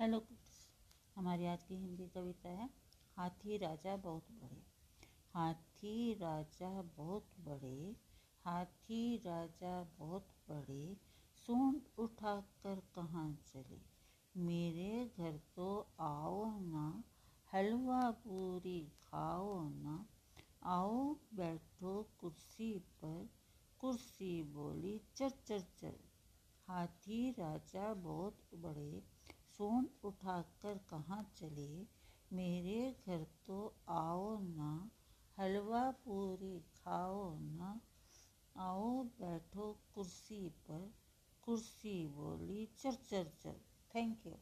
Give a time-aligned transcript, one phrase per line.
[0.00, 0.26] Hello
[1.14, 2.70] हमारी आज की हिंदी कविता है,
[3.16, 4.62] हाथी राजा बहुत बड़े।
[5.34, 7.96] हाथी राजा बहुत बड़े,
[8.44, 10.96] हाथी राजा बहुत बड़े,
[11.36, 13.80] सूंड उठाकर कहाँ चले?
[14.36, 17.04] मेरे घर तो आओ ना,
[17.52, 20.06] हलवा पूरी खाओ ना।
[20.62, 23.30] आओ बैठो कुर्सी पर,
[23.78, 25.98] कुर्सी बोली चर चर चर
[26.68, 29.02] हाथी राजा बहुत बड़े
[29.56, 31.86] सोन उठाकर कहाँ चले?
[32.32, 34.90] मेरे घर तो आओ ना,
[35.38, 37.80] हलवा पूरी खाओ ना।
[38.56, 40.94] आओ बैठो कुर्सी पर,
[41.42, 43.60] कुर्सी बोली चर चर चर
[43.94, 44.32] थैंक यू